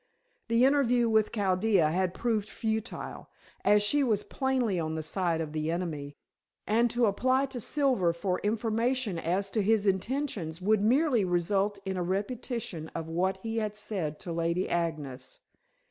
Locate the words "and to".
6.65-7.05